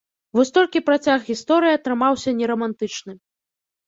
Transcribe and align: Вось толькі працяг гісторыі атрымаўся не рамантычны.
Вось 0.37 0.51
толькі 0.53 0.79
працяг 0.87 1.27
гісторыі 1.27 1.75
атрымаўся 1.79 2.33
не 2.39 2.45
рамантычны. 2.53 3.13